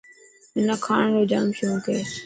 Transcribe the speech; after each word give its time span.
منا 0.55 0.75
کاڻ 0.85 1.03
رو 1.15 1.23
جام 1.31 1.47
شونڪ 1.57 1.83
هي. 1.93 2.01